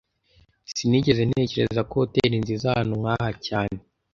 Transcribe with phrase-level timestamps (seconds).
[0.73, 3.77] Sinigeze ntekereza ko hoteri nziza ahantu nkaha cyane